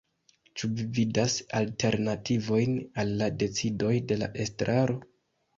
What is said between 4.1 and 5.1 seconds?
de la estraro?